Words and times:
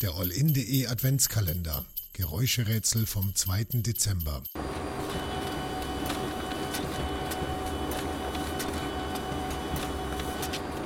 Der 0.00 0.14
Allin.de 0.14 0.86
Adventskalender. 0.86 1.84
Geräuscherätsel 2.12 3.04
vom 3.04 3.34
2. 3.34 3.64
Dezember. 3.82 4.44